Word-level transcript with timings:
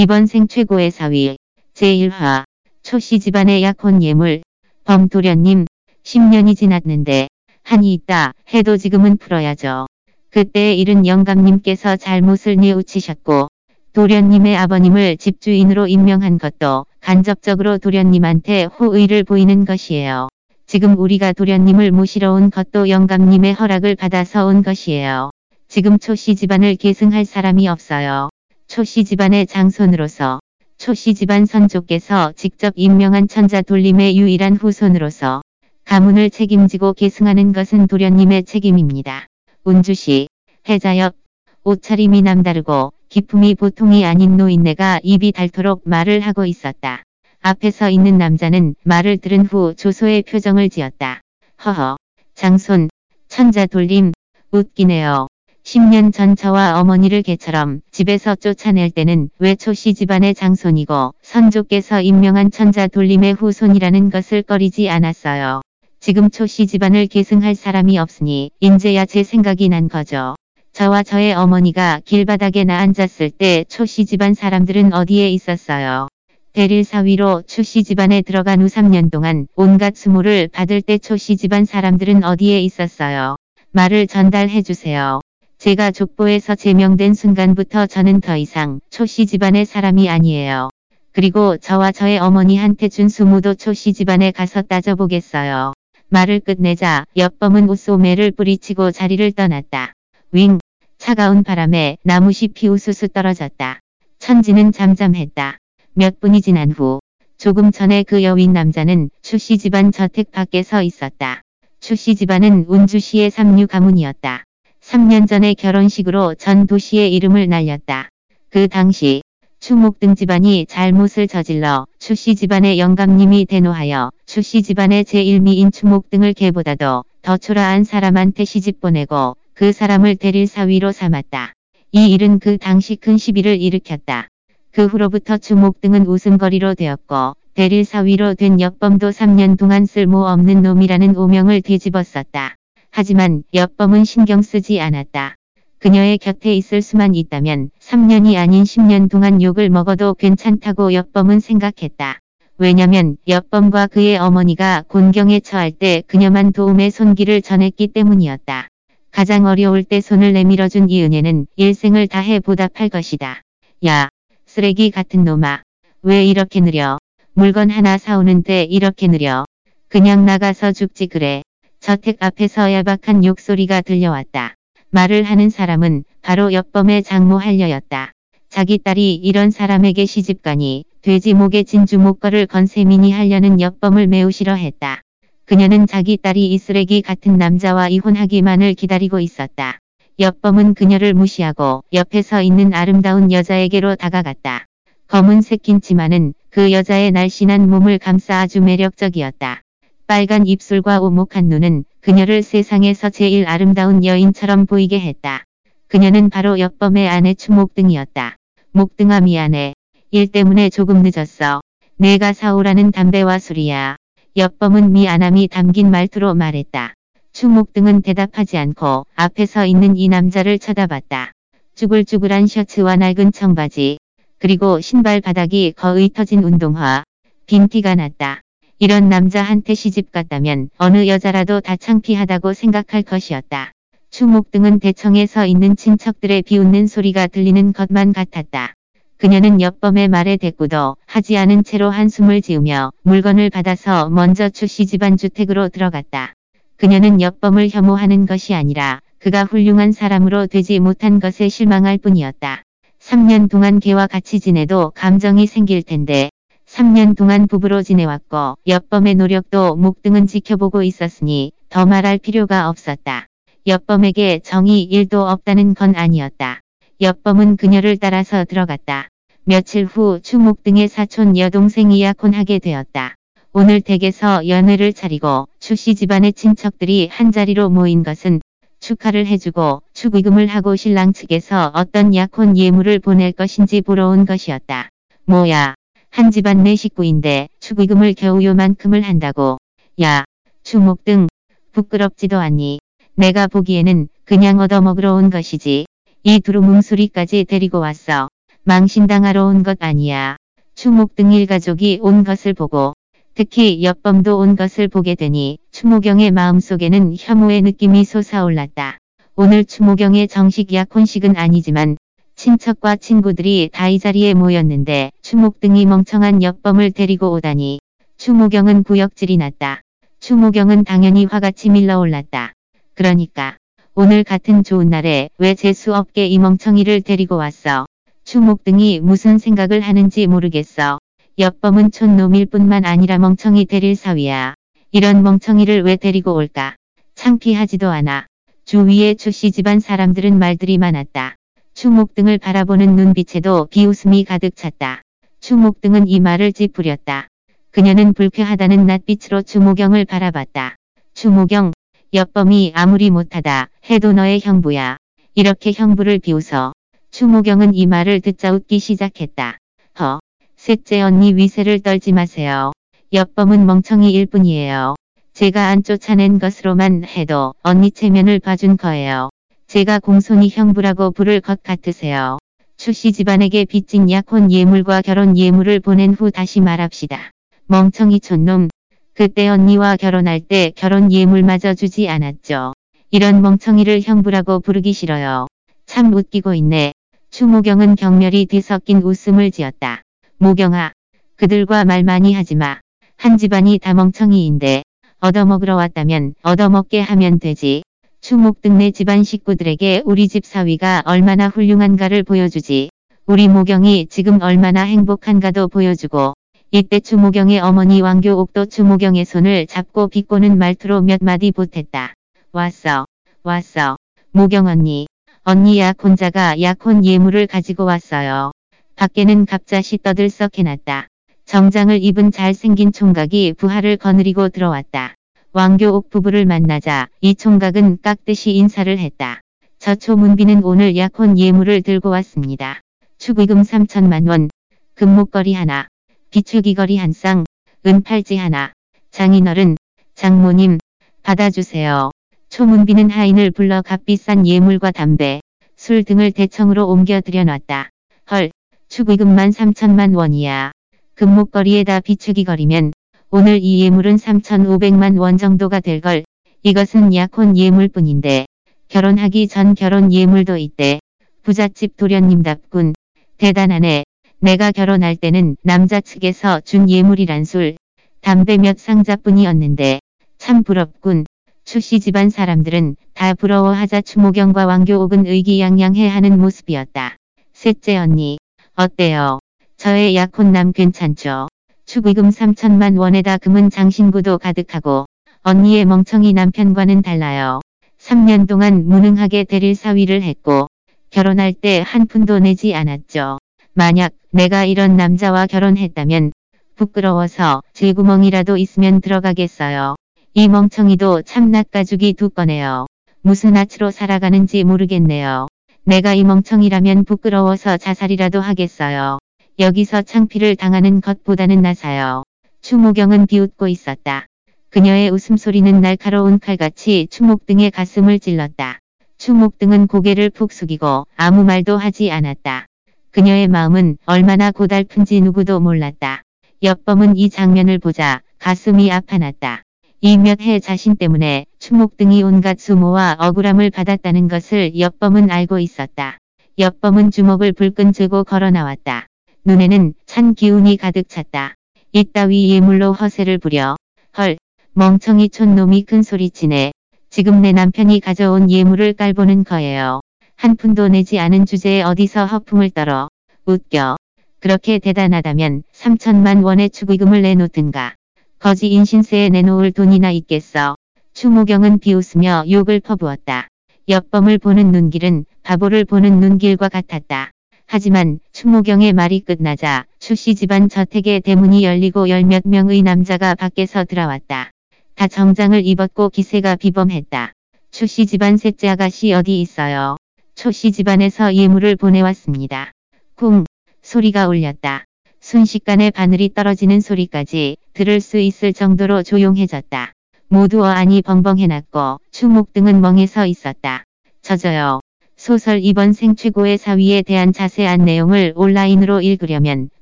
이번 0.00 0.26
생 0.26 0.46
최고의 0.46 0.92
사위 0.92 1.36
제1화 1.74 2.44
초씨 2.84 3.18
집안의 3.18 3.64
약혼 3.64 4.00
예물 4.00 4.42
범도련님 4.84 5.64
10년이 6.04 6.56
지났는데 6.56 7.26
한이 7.64 7.92
있다 7.94 8.32
해도 8.54 8.76
지금은 8.76 9.16
풀어야죠. 9.16 9.86
그때의 10.30 10.78
일은 10.78 11.04
영감님께서 11.04 11.96
잘못을 11.96 12.54
뉘우치셨고 12.58 13.48
도련님의 13.92 14.56
아버님을 14.56 15.16
집주인으로 15.16 15.88
임명한 15.88 16.38
것도 16.38 16.86
간접적으로 17.00 17.78
도련님한테 17.78 18.66
호의를 18.66 19.24
보이는 19.24 19.64
것이에요. 19.64 20.28
지금 20.66 20.96
우리가 20.96 21.32
도련님을 21.32 21.90
모시러 21.90 22.34
온 22.34 22.50
것도 22.50 22.88
영감님의 22.88 23.54
허락을 23.54 23.96
받아서 23.96 24.46
온 24.46 24.62
것이에요. 24.62 25.30
지금 25.66 25.98
초씨 25.98 26.36
집안을 26.36 26.76
계승할 26.76 27.24
사람이 27.24 27.66
없어요. 27.66 28.28
초씨 28.68 29.04
집안의 29.04 29.46
장손으로서 29.46 30.40
초씨 30.76 31.14
집안 31.14 31.46
선조께서 31.46 32.32
직접 32.36 32.74
임명한 32.76 33.26
천자 33.26 33.62
돌림의 33.62 34.18
유일한 34.18 34.56
후손으로서 34.56 35.40
가문을 35.86 36.28
책임지고 36.28 36.92
계승하는 36.92 37.54
것은 37.54 37.86
도련님의 37.86 38.44
책임입니다. 38.44 39.26
운주시, 39.64 40.28
해자엽, 40.68 41.16
옷차림이 41.64 42.20
남다르고 42.20 42.92
기품이 43.08 43.54
보통이 43.54 44.04
아닌 44.04 44.36
노인네가 44.36 45.00
입이 45.02 45.32
닳도록 45.32 45.80
말을 45.86 46.20
하고 46.20 46.44
있었다. 46.44 47.04
앞에 47.40 47.70
서 47.70 47.88
있는 47.88 48.18
남자는 48.18 48.74
말을 48.84 49.16
들은 49.16 49.46
후 49.46 49.74
조소의 49.74 50.24
표정을 50.24 50.68
지었다. 50.68 51.22
허허, 51.64 51.96
장손, 52.34 52.90
천자 53.28 53.64
돌림, 53.64 54.12
웃기네요. 54.50 55.26
10년 55.68 56.14
전 56.14 56.34
저와 56.34 56.80
어머니를 56.80 57.20
개처럼 57.20 57.82
집에서 57.90 58.34
쫓아낼 58.34 58.90
때는 58.90 59.28
왜 59.38 59.54
초씨 59.54 59.92
집안의 59.92 60.34
장손이고 60.34 61.12
선조께서 61.20 62.00
임명한 62.00 62.50
천자 62.52 62.86
돌림의 62.86 63.34
후손이라는 63.34 64.08
것을 64.08 64.42
꺼리지 64.44 64.88
않았어요. 64.88 65.60
지금 66.00 66.30
초씨 66.30 66.68
집안을 66.68 67.06
계승할 67.08 67.54
사람이 67.54 67.98
없으니 67.98 68.50
인제야 68.60 69.04
제 69.04 69.22
생각이 69.22 69.68
난 69.68 69.90
거죠. 69.90 70.36
저와 70.72 71.02
저의 71.02 71.34
어머니가 71.34 72.00
길바닥에 72.02 72.64
나 72.64 72.78
앉았을 72.78 73.28
때 73.28 73.66
초씨 73.68 74.06
집안 74.06 74.32
사람들은 74.32 74.94
어디에 74.94 75.28
있었어요. 75.28 76.08
대릴 76.54 76.82
사위로 76.82 77.42
초씨 77.42 77.84
집안에 77.84 78.22
들어간 78.22 78.62
후 78.62 78.68
3년 78.68 79.10
동안 79.10 79.46
온갖 79.54 79.96
수모를 79.96 80.48
받을 80.50 80.80
때 80.80 80.96
초씨 80.96 81.36
집안 81.36 81.66
사람들은 81.66 82.24
어디에 82.24 82.58
있었어요. 82.60 83.36
말을 83.72 84.06
전달해 84.06 84.62
주세요. 84.62 85.20
제가 85.58 85.90
족보에서 85.90 86.54
제명된 86.54 87.14
순간부터 87.14 87.86
저는 87.86 88.20
더 88.20 88.36
이상 88.36 88.78
초씨 88.90 89.26
집안의 89.26 89.64
사람이 89.66 90.08
아니에요. 90.08 90.70
그리고 91.10 91.56
저와 91.56 91.90
저의 91.90 92.18
어머니한테 92.18 92.88
준 92.88 93.08
수모도 93.08 93.54
초씨 93.54 93.92
집안에 93.92 94.30
가서 94.30 94.62
따져보겠어요. 94.62 95.72
말을 96.10 96.38
끝내자 96.38 97.06
옆범은 97.16 97.68
옷소매를 97.68 98.30
뿌리치고 98.30 98.92
자리를 98.92 99.32
떠났다. 99.32 99.94
윙! 100.30 100.60
차가운 100.96 101.42
바람에 101.42 101.98
나무시 102.04 102.46
피우수수 102.46 103.08
떨어졌다. 103.08 103.80
천지는 104.20 104.70
잠잠했다. 104.70 105.58
몇 105.92 106.20
분이 106.20 106.40
지난 106.40 106.70
후 106.70 107.00
조금 107.36 107.72
전에 107.72 108.04
그 108.04 108.22
여윈 108.22 108.52
남자는 108.52 109.10
추씨 109.22 109.58
집안 109.58 109.90
저택 109.90 110.30
밖에 110.30 110.62
서 110.62 110.84
있었다. 110.84 111.42
추씨 111.80 112.14
집안은 112.14 112.66
운주시의 112.68 113.32
삼류 113.32 113.66
가문이었다. 113.66 114.44
3년 114.88 115.28
전에 115.28 115.52
결혼식으로 115.52 116.34
전 116.36 116.66
도시의 116.66 117.14
이름을 117.14 117.46
날렸다. 117.46 118.08
그 118.48 118.68
당시 118.68 119.20
추목 119.60 120.00
등 120.00 120.14
집안이 120.14 120.64
잘못을 120.66 121.28
저질러 121.28 121.86
추씨 121.98 122.34
집안의 122.34 122.78
영감님이 122.78 123.44
대노하여 123.44 124.10
추씨 124.24 124.62
집안의 124.62 125.04
제1미인 125.04 125.74
추목 125.74 126.08
등을 126.08 126.32
개보다도 126.32 127.04
더 127.20 127.36
초라한 127.36 127.84
사람한테 127.84 128.46
시집 128.46 128.80
보내고 128.80 129.36
그 129.52 129.72
사람을 129.72 130.16
대릴 130.16 130.46
사위로 130.46 130.92
삼았다. 130.92 131.52
이 131.92 132.10
일은 132.10 132.38
그 132.38 132.56
당시 132.56 132.96
큰 132.96 133.18
시비를 133.18 133.60
일으켰다. 133.60 134.28
그 134.70 134.86
후로부터 134.86 135.36
추목 135.36 135.82
등은 135.82 136.06
웃음거리로 136.06 136.74
되었고 136.74 137.36
대릴 137.52 137.84
사위로 137.84 138.36
된 138.36 138.58
역범도 138.58 139.10
3년 139.10 139.58
동안 139.58 139.84
쓸모없는 139.84 140.62
놈이라는 140.62 141.14
오명을 141.14 141.60
뒤집었었다. 141.60 142.57
하지만 142.98 143.44
옆범은 143.54 144.02
신경 144.02 144.42
쓰지 144.42 144.80
않았다. 144.80 145.36
그녀의 145.78 146.18
곁에 146.18 146.52
있을 146.52 146.82
수만 146.82 147.14
있다면 147.14 147.70
3년이 147.78 148.36
아닌 148.36 148.64
10년 148.64 149.08
동안 149.08 149.40
욕을 149.40 149.70
먹어도 149.70 150.14
괜찮다고 150.14 150.92
옆범은 150.92 151.38
생각했다. 151.38 152.18
왜냐면 152.56 153.16
옆범과 153.28 153.86
그의 153.86 154.18
어머니가 154.18 154.82
곤경에 154.88 155.38
처할 155.38 155.70
때 155.70 156.02
그녀만 156.08 156.50
도움의 156.50 156.90
손길을 156.90 157.40
전했기 157.40 157.86
때문이었다. 157.86 158.66
가장 159.12 159.46
어려울 159.46 159.84
때 159.84 160.00
손을 160.00 160.32
내밀어준 160.32 160.90
이 160.90 161.00
은혜는 161.04 161.46
일생을 161.54 162.08
다해 162.08 162.40
보답할 162.40 162.88
것이다. 162.88 163.42
야, 163.86 164.08
쓰레기 164.44 164.90
같은 164.90 165.22
놈아. 165.22 165.62
왜 166.02 166.24
이렇게 166.24 166.58
느려? 166.58 166.98
물건 167.32 167.70
하나 167.70 167.96
사오는데 167.96 168.64
이렇게 168.64 169.06
느려. 169.06 169.44
그냥 169.86 170.24
나가서 170.24 170.72
죽지 170.72 171.06
그래. 171.06 171.44
저택 171.88 172.18
앞에서 172.20 172.70
야박한 172.70 173.24
욕소리가 173.24 173.80
들려왔다. 173.80 174.56
말을 174.90 175.22
하는 175.22 175.48
사람은 175.48 176.04
바로 176.20 176.52
옆범의 176.52 177.02
장모 177.02 177.38
할려였다. 177.38 178.12
자기 178.50 178.76
딸이 178.76 179.14
이런 179.14 179.50
사람에게 179.50 180.04
시집가니 180.04 180.84
돼지 181.00 181.32
목에 181.32 181.62
진주 181.62 181.98
목걸을 181.98 182.44
건 182.46 182.66
셈이니 182.66 183.12
하려는 183.12 183.58
옆범을 183.58 184.06
매우 184.06 184.30
싫어했다. 184.30 185.00
그녀는 185.46 185.86
자기 185.86 186.18
딸이 186.18 186.52
이 186.52 186.58
쓰레기 186.58 187.00
같은 187.00 187.38
남자와 187.38 187.88
이혼하기만을 187.88 188.74
기다리고 188.74 189.18
있었다. 189.18 189.78
옆범은 190.18 190.74
그녀를 190.74 191.14
무시하고 191.14 191.84
옆에 191.94 192.20
서 192.20 192.42
있는 192.42 192.74
아름다운 192.74 193.32
여자에게로 193.32 193.96
다가갔다. 193.96 194.66
검은색 195.06 195.62
긴 195.62 195.80
치마는 195.80 196.34
그 196.50 196.70
여자의 196.70 197.12
날씬한 197.12 197.70
몸을 197.70 197.96
감싸 197.98 198.40
아주 198.40 198.60
매력적이었다. 198.60 199.62
빨간 200.08 200.46
입술과 200.46 201.00
오목한 201.00 201.50
눈은 201.50 201.84
그녀를 202.00 202.42
세상에서 202.42 203.10
제일 203.10 203.46
아름다운 203.46 204.02
여인처럼 204.02 204.64
보이게 204.64 204.98
했다. 204.98 205.44
그녀는 205.86 206.30
바로 206.30 206.58
옆범의 206.58 207.06
아내 207.06 207.34
추목등이었다. 207.34 208.36
목등아 208.72 209.20
미안해. 209.20 209.74
일 210.10 210.28
때문에 210.28 210.70
조금 210.70 211.02
늦었어. 211.04 211.60
내가 211.98 212.32
사오라는 212.32 212.90
담배와 212.90 213.38
술이야. 213.38 213.96
옆범은 214.34 214.92
미안함이 214.92 215.48
담긴 215.48 215.90
말투로 215.90 216.34
말했다. 216.34 216.94
추목등은 217.32 218.00
대답하지 218.00 218.56
않고 218.56 219.04
앞에 219.14 219.44
서 219.44 219.66
있는 219.66 219.98
이 219.98 220.08
남자를 220.08 220.58
쳐다봤다. 220.58 221.32
쭈글쭈글한 221.74 222.46
셔츠와 222.46 222.96
낡은 222.96 223.32
청바지, 223.32 223.98
그리고 224.38 224.80
신발 224.80 225.20
바닥이 225.20 225.74
거의 225.76 226.08
터진 226.08 226.42
운동화, 226.44 227.04
빈티가 227.44 227.94
났다. 227.94 228.40
이런 228.80 229.08
남자한테 229.08 229.74
시집 229.74 230.12
갔다면 230.12 230.70
어느 230.78 231.08
여자라도 231.08 231.60
다 231.60 231.74
창피하다고 231.74 232.52
생각할 232.52 233.02
것이었다. 233.02 233.72
추목 234.10 234.52
등은 234.52 234.78
대청에 234.78 235.26
서 235.26 235.46
있는 235.46 235.74
친척들의 235.74 236.42
비웃는 236.42 236.86
소리가 236.86 237.26
들리는 237.26 237.72
것만 237.72 238.12
같았다. 238.12 238.74
그녀는 239.16 239.60
옆범의 239.60 240.06
말에 240.06 240.36
대꾸도 240.36 240.96
하지 241.06 241.36
않은 241.36 241.64
채로 241.64 241.90
한숨을 241.90 242.40
지으며 242.40 242.92
물건을 243.02 243.50
받아서 243.50 244.10
먼저 244.10 244.48
추씨 244.48 244.86
집안 244.86 245.16
주택으로 245.16 245.68
들어갔다. 245.70 246.34
그녀는 246.76 247.20
옆범을 247.20 247.70
혐오하는 247.70 248.26
것이 248.26 248.54
아니라 248.54 249.00
그가 249.18 249.42
훌륭한 249.42 249.90
사람으로 249.90 250.46
되지 250.46 250.78
못한 250.78 251.18
것에 251.18 251.48
실망할 251.48 251.98
뿐이었다. 251.98 252.62
3년 253.00 253.50
동안 253.50 253.80
개와 253.80 254.06
같이 254.06 254.38
지내도 254.38 254.92
감정이 254.94 255.48
생길 255.48 255.82
텐데 255.82 256.30
3년 256.78 257.16
동안 257.16 257.48
부부로 257.48 257.82
지내왔고 257.82 258.56
옆범의 258.68 259.16
노력도 259.16 259.74
목등은 259.74 260.28
지켜보고 260.28 260.84
있었으니 260.84 261.50
더 261.68 261.86
말할 261.86 262.18
필요가 262.18 262.68
없었다. 262.68 263.26
옆범에게 263.66 264.38
정이 264.44 264.88
1도 264.88 265.26
없다는 265.28 265.74
건 265.74 265.96
아니었다. 265.96 266.60
옆범은 267.00 267.56
그녀를 267.56 267.96
따라서 267.96 268.44
들어갔다. 268.44 269.08
며칠 269.42 269.86
후 269.86 270.20
추목 270.22 270.62
등의 270.62 270.86
사촌 270.86 271.36
여동생이 271.36 272.00
약혼하게 272.00 272.60
되었다. 272.60 273.16
오늘 273.52 273.80
댁에서 273.80 274.46
연회를 274.46 274.92
차리고 274.92 275.48
추씨 275.58 275.96
집안의 275.96 276.32
친척들이 276.34 277.08
한자리로 277.10 277.70
모인 277.70 278.04
것은 278.04 278.40
축하를 278.78 279.26
해주고 279.26 279.82
축의금을 279.94 280.46
하고 280.46 280.76
신랑 280.76 281.12
측에서 281.12 281.72
어떤 281.74 282.14
약혼 282.14 282.56
예물을 282.56 283.00
보낼 283.00 283.32
것인지 283.32 283.80
보러 283.80 284.10
온 284.10 284.26
것이었다. 284.26 284.90
뭐야, 285.24 285.74
한 286.10 286.30
집안 286.30 286.64
내 286.64 286.74
식구인데 286.74 287.48
축의금을 287.60 288.14
겨우 288.14 288.42
요만큼을 288.42 289.02
한다고. 289.02 289.58
야, 290.02 290.24
추목 290.62 291.04
등 291.04 291.28
부끄럽지도 291.72 292.38
않니. 292.38 292.80
내가 293.14 293.46
보기에는 293.46 294.08
그냥 294.24 294.58
얻어먹으러 294.60 295.14
온 295.14 295.30
것이지. 295.30 295.86
이 296.24 296.40
두루뭉 296.40 296.82
소리까지 296.82 297.44
데리고 297.44 297.78
왔어. 297.78 298.28
망신당하러 298.64 299.46
온 299.46 299.62
것 299.62 299.78
아니야. 299.80 300.36
추목 300.74 301.14
등 301.14 301.32
일가족이 301.32 302.00
온 302.02 302.24
것을 302.24 302.54
보고 302.54 302.94
특히 303.34 303.82
옆범도 303.82 304.38
온 304.38 304.56
것을 304.56 304.88
보게 304.88 305.14
되니 305.14 305.58
추모경의 305.70 306.32
마음속에는 306.32 307.14
혐오의 307.18 307.62
느낌이 307.62 308.04
솟아올랐다. 308.04 308.98
오늘 309.36 309.64
추모경의 309.64 310.28
정식 310.28 310.72
약혼식은 310.72 311.36
아니지만 311.36 311.96
친척과 312.38 312.94
친구들이 312.94 313.68
다 313.72 313.88
이 313.90 313.98
자리에 313.98 314.32
모였는데 314.32 315.10
추목 315.22 315.58
등이 315.58 315.86
멍청한 315.86 316.44
옆범을 316.44 316.92
데리고 316.92 317.32
오다니 317.32 317.80
추모경은 318.16 318.84
구역질이 318.84 319.36
났다. 319.38 319.80
추모경은 320.20 320.84
당연히 320.84 321.24
화가 321.24 321.50
치밀러 321.50 321.98
올랐다. 321.98 322.52
그러니까 322.94 323.56
오늘 323.96 324.22
같은 324.22 324.62
좋은 324.62 324.88
날에 324.88 325.30
왜 325.38 325.56
재수 325.56 325.96
없게 325.96 326.28
이 326.28 326.38
멍청이를 326.38 327.00
데리고 327.00 327.34
왔어. 327.34 327.86
추목 328.22 328.62
등이 328.62 329.00
무슨 329.00 329.38
생각을 329.38 329.80
하는지 329.80 330.28
모르겠어. 330.28 331.00
옆범은 331.40 331.90
촌놈일 331.90 332.46
뿐만 332.46 332.84
아니라 332.84 333.18
멍청이 333.18 333.64
데릴 333.64 333.96
사위야. 333.96 334.54
이런 334.92 335.24
멍청이를 335.24 335.82
왜 335.82 335.96
데리고 335.96 336.34
올까? 336.34 336.76
창피하지도 337.16 337.88
않아. 337.88 338.26
주위에 338.64 339.14
추씨 339.14 339.50
집안 339.50 339.80
사람들은 339.80 340.38
말들이 340.38 340.78
많았다. 340.78 341.34
추목 341.80 342.16
등을 342.16 342.38
바라보는 342.38 342.96
눈빛에도 342.96 343.66
비웃음이 343.66 344.24
가득 344.24 344.56
찼다. 344.56 345.02
추목 345.38 345.80
등은 345.80 346.08
이 346.08 346.18
말을 346.18 346.52
찌푸렸다. 346.52 347.28
그녀는 347.70 348.14
불쾌하다는 348.14 348.84
낯빛으로 348.84 349.42
추모경을 349.42 350.04
바라봤다. 350.04 350.74
추모경, 351.14 351.70
옆범이 352.12 352.72
아무리 352.74 353.10
못하다 353.10 353.68
해도 353.88 354.12
너의 354.12 354.40
형부야. 354.40 354.96
이렇게 355.36 355.70
형부를 355.72 356.18
비웃어. 356.18 356.72
추모경은 357.12 357.74
이 357.74 357.86
말을 357.86 358.22
듣자 358.22 358.52
웃기 358.52 358.80
시작했다. 358.80 359.58
허, 360.00 360.18
셋째 360.56 361.00
언니 361.00 361.32
위세를 361.34 361.78
떨지 361.78 362.10
마세요. 362.10 362.72
옆범은 363.12 363.66
멍청이일 363.66 364.26
뿐이에요. 364.26 364.96
제가 365.32 365.68
안 365.68 365.84
쫓아낸 365.84 366.40
것으로만 366.40 367.04
해도 367.04 367.54
언니 367.62 367.92
체면을 367.92 368.40
봐준 368.40 368.76
거예요. 368.76 369.30
제가 369.68 369.98
공손히 369.98 370.48
형부라고 370.48 371.10
부를 371.10 371.42
것 371.42 371.62
같으세요. 371.62 372.38
추씨 372.78 373.12
집안에게 373.12 373.66
빚진 373.66 374.10
약혼 374.10 374.50
예물과 374.50 375.02
결혼 375.02 375.36
예물을 375.36 375.80
보낸 375.80 376.14
후 376.14 376.30
다시 376.30 376.62
말합시다. 376.62 377.32
멍청이 377.66 378.20
촌놈. 378.20 378.68
그때 379.12 379.46
언니와 379.46 379.96
결혼할 379.96 380.40
때 380.40 380.72
결혼 380.74 381.12
예물마저 381.12 381.74
주지 381.74 382.08
않았죠. 382.08 382.72
이런 383.10 383.42
멍청이를 383.42 384.00
형부라고 384.00 384.60
부르기 384.60 384.94
싫어요. 384.94 385.48
참 385.84 386.14
웃기고 386.14 386.54
있네. 386.54 386.94
추모경은 387.28 387.96
경멸이 387.96 388.46
뒤섞인 388.46 389.02
웃음을 389.02 389.50
지었다. 389.50 390.00
모경아. 390.38 390.92
그들과 391.36 391.84
말 391.84 392.04
많이 392.04 392.32
하지 392.32 392.54
마. 392.54 392.80
한 393.18 393.36
집안이 393.36 393.80
다 393.80 393.92
멍청이인데 393.92 394.82
얻어먹으러 395.20 395.76
왔다면 395.76 396.36
얻어먹게 396.40 397.02
하면 397.02 397.38
되지. 397.38 397.82
추목 398.28 398.60
등내 398.60 398.90
집안 398.90 399.22
식구들에게 399.22 400.02
우리 400.04 400.28
집 400.28 400.44
사위가 400.44 401.04
얼마나 401.06 401.48
훌륭한가를 401.48 402.24
보여주지. 402.24 402.90
우리 403.24 403.48
모경이 403.48 404.08
지금 404.10 404.42
얼마나 404.42 404.82
행복한가도 404.82 405.68
보여주고 405.68 406.34
이때 406.70 407.00
추모경의 407.00 407.60
어머니 407.60 408.02
왕교옥도 408.02 408.66
추모경의 408.66 409.24
손을 409.24 409.66
잡고 409.66 410.08
비꼬는 410.08 410.58
말투로 410.58 411.00
몇 411.00 411.20
마디 411.22 411.52
보탰다. 411.52 412.12
왔어. 412.52 413.06
왔어. 413.44 413.96
모경 414.32 414.66
언니. 414.66 415.06
언니 415.44 415.78
약혼자가 415.78 416.60
약혼 416.60 417.06
예물을 417.06 417.46
가지고 417.46 417.86
왔어요. 417.86 418.52
밖에는 418.96 419.46
갑자시 419.46 419.96
떠들썩해놨다. 420.02 421.06
정장을 421.46 421.98
입은 422.04 422.32
잘생긴 422.32 422.92
총각이 422.92 423.54
부하를 423.56 423.96
거느리고 423.96 424.50
들어왔다. 424.50 425.14
왕교옥 425.52 426.10
부부를 426.10 426.44
만나자 426.44 427.08
이 427.22 427.34
총각은 427.34 428.02
깍듯이 428.02 428.52
인사를 428.52 428.98
했다. 428.98 429.40
저 429.78 429.94
초 429.94 430.16
문비는 430.16 430.62
오늘 430.62 430.96
약혼 430.96 431.38
예물을 431.38 431.82
들고 431.82 432.10
왔습니다. 432.10 432.80
축의금 433.16 433.62
3천만 433.62 434.28
원, 434.28 434.50
금목걸이 434.94 435.54
하나, 435.54 435.88
비추기거리 436.30 436.98
한 436.98 437.12
쌍, 437.12 437.44
은팔찌 437.86 438.36
하나, 438.36 438.72
장인어른, 439.10 439.76
장모님, 440.14 440.78
받아주세요. 441.22 442.10
초문비는 442.50 443.10
하인을 443.10 443.50
불러 443.50 443.80
값비싼 443.82 444.46
예물과 444.46 444.90
담배, 444.90 445.40
술 445.76 446.04
등을 446.04 446.32
대청으로 446.32 446.88
옮겨 446.88 447.20
들여놨다. 447.20 447.88
헐, 448.30 448.50
축의금만 448.88 449.50
3천만 449.50 450.14
원이야. 450.14 450.72
금목걸이에다 451.14 452.00
비추기거리면 452.00 452.92
오늘 453.30 453.58
이 453.62 453.82
예물은 453.82 454.16
3,500만 454.16 455.18
원 455.18 455.36
정도가 455.36 455.80
될 455.80 456.00
걸. 456.00 456.24
이것은 456.62 457.14
약혼 457.14 457.58
예물뿐인데 457.58 458.46
결혼하기 458.88 459.48
전 459.48 459.74
결혼 459.74 460.10
예물도 460.10 460.56
있대. 460.56 461.00
부잣집 461.42 461.98
도련님답군. 461.98 462.94
대단하네. 463.36 464.04
내가 464.40 464.72
결혼할 464.72 465.14
때는 465.14 465.56
남자 465.62 466.00
측에서 466.00 466.60
준 466.60 466.88
예물이란 466.88 467.44
술, 467.44 467.76
담배 468.22 468.56
몇 468.56 468.78
상자뿐이었는데 468.78 470.00
참 470.38 470.62
부럽군. 470.62 471.26
추씨 471.66 472.00
집안 472.00 472.30
사람들은 472.30 472.96
다 473.12 473.34
부러워하자 473.34 474.00
추모경과 474.00 474.64
왕교옥은 474.64 475.26
의기양양해 475.26 476.08
하는 476.08 476.40
모습이었다. 476.40 477.16
셋째 477.52 477.98
언니, 477.98 478.38
어때요? 478.74 479.38
저의 479.76 480.16
약혼남 480.16 480.72
괜찮죠? 480.72 481.48
축의금 481.88 482.28
3천만 482.28 482.98
원에다 482.98 483.38
금은 483.38 483.70
장신구도 483.70 484.36
가득하고 484.36 485.06
언니의 485.42 485.86
멍청이 485.86 486.34
남편과는 486.34 487.00
달라요. 487.00 487.60
3년 487.98 488.46
동안 488.46 488.86
무능하게 488.86 489.44
대릴 489.44 489.74
사위를 489.74 490.20
했고 490.20 490.66
결혼할 491.08 491.54
때 491.54 491.80
한 491.80 492.06
푼도 492.06 492.40
내지 492.40 492.74
않았죠. 492.74 493.38
만약 493.72 494.12
내가 494.30 494.66
이런 494.66 494.98
남자와 494.98 495.46
결혼했다면 495.46 496.32
부끄러워서 496.76 497.62
질구멍이라도 497.72 498.58
있으면 498.58 499.00
들어가겠어요. 499.00 499.96
이 500.34 500.46
멍청이도 500.46 501.22
참 501.22 501.50
낯가죽이 501.50 502.12
두 502.12 502.28
거네요. 502.28 502.84
무슨 503.22 503.56
아치로 503.56 503.90
살아가는지 503.92 504.62
모르겠네요. 504.62 505.46
내가 505.84 506.12
이 506.12 506.22
멍청이라면 506.22 507.06
부끄러워서 507.06 507.78
자살이라도 507.78 508.42
하겠어요. 508.42 509.18
여기서 509.60 510.02
창피를 510.02 510.54
당하는 510.54 511.00
것보다는 511.00 511.62
나사요. 511.62 512.22
추모경은 512.60 513.26
비웃고 513.26 513.66
있었다. 513.66 514.26
그녀의 514.70 515.10
웃음소리는 515.10 515.80
날카로운 515.80 516.38
칼같이 516.38 517.08
추목 517.10 517.44
등의 517.44 517.72
가슴을 517.72 518.20
찔렀다. 518.20 518.78
추목 519.16 519.58
등은 519.58 519.88
고개를 519.88 520.30
푹 520.30 520.52
숙이고 520.52 521.08
아무 521.16 521.42
말도 521.42 521.76
하지 521.76 522.12
않았다. 522.12 522.66
그녀의 523.10 523.48
마음은 523.48 523.98
얼마나 524.06 524.52
고달픈지 524.52 525.20
누구도 525.22 525.58
몰랐다. 525.58 526.22
옆범은 526.62 527.16
이 527.16 527.28
장면을 527.28 527.80
보자 527.80 528.20
가슴이 528.38 528.92
아파났다. 528.92 529.62
이몇 530.00 530.40
해 530.40 530.60
자신 530.60 530.94
때문에 530.94 531.46
추목 531.58 531.96
등이 531.96 532.22
온갖 532.22 532.60
수모와 532.60 533.16
억울함을 533.18 533.70
받았다는 533.70 534.28
것을 534.28 534.78
옆범은 534.78 535.32
알고 535.32 535.58
있었다. 535.58 536.18
옆범은 536.60 537.10
주먹을 537.10 537.52
불끈 537.52 537.92
쥐고 537.92 538.22
걸어 538.22 538.52
나왔다. 538.52 539.08
눈에는 539.44 539.94
찬 540.06 540.34
기운이 540.34 540.76
가득 540.76 541.08
찼다. 541.08 541.54
이따위 541.92 542.50
예물로 542.50 542.92
허세를 542.92 543.38
부려. 543.38 543.76
헐, 544.16 544.36
멍청이 544.72 545.30
촌놈이 545.30 545.84
큰 545.84 546.02
소리치네. 546.02 546.72
지금 547.10 547.40
내 547.40 547.52
남편이 547.52 548.00
가져온 548.00 548.50
예물을 548.50 548.92
깔보는 548.92 549.44
거예요. 549.44 550.00
한 550.36 550.56
푼도 550.56 550.88
내지 550.88 551.18
않은 551.18 551.46
주제에 551.46 551.82
어디서 551.82 552.26
허풍을 552.26 552.70
떨어. 552.70 553.08
웃겨. 553.46 553.96
그렇게 554.40 554.78
대단하다면 554.78 555.62
3천만 555.72 556.44
원의 556.44 556.70
축의금을 556.70 557.22
내놓든가. 557.22 557.94
거지 558.38 558.68
인신세에 558.68 559.30
내놓을 559.30 559.72
돈이나 559.72 560.10
있겠어. 560.10 560.76
추모경은 561.14 561.80
비웃으며 561.80 562.44
욕을 562.50 562.80
퍼부었다. 562.80 563.48
옆범을 563.88 564.38
보는 564.38 564.70
눈길은 564.70 565.24
바보를 565.42 565.84
보는 565.86 566.20
눈길과 566.20 566.68
같았다. 566.68 567.32
하지만 567.70 568.18
추모경의 568.32 568.94
말이 568.94 569.20
끝나자 569.20 569.84
추씨 569.98 570.34
집안 570.34 570.70
저택의 570.70 571.20
대문이 571.20 571.64
열리고 571.64 572.08
열 572.08 572.24
몇 572.24 572.42
명의 572.46 572.80
남자가 572.82 573.34
밖에서 573.34 573.84
들어왔다. 573.84 574.50
다 574.94 575.06
정장을 575.06 575.66
입었고 575.66 576.08
기세가 576.08 576.56
비범했다. 576.56 577.32
추씨 577.70 578.06
집안 578.06 578.38
셋째 578.38 578.68
아가씨 578.68 579.12
어디 579.12 579.42
있어요? 579.42 579.96
초씨 580.34 580.72
집안에서 580.72 581.34
예물을 581.34 581.76
보내왔습니다. 581.76 582.72
쿵 583.14 583.44
소리가 583.82 584.28
울렸다. 584.28 584.84
순식간에 585.20 585.90
바늘이 585.90 586.32
떨어지는 586.32 586.80
소리까지 586.80 587.58
들을 587.74 588.00
수 588.00 588.16
있을 588.18 588.54
정도로 588.54 589.02
조용해졌다. 589.02 589.92
모두 590.28 590.64
어안이 590.64 591.02
벙벙해놨고 591.02 592.00
추목 592.12 592.54
등은 592.54 592.80
멍해서 592.80 593.26
있었다. 593.26 593.84
젖어요. 594.22 594.80
소설 595.28 595.62
이번 595.62 595.92
생 595.92 596.16
최고의 596.16 596.56
사위에 596.56 597.02
대한 597.02 597.34
자세한 597.34 597.84
내용을 597.84 598.32
온라인으로 598.34 599.02
읽으려면 599.02 599.68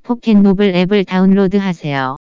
포켓노블 0.03 0.75
앱을 0.75 1.05
다운로드하세요. 1.05 2.17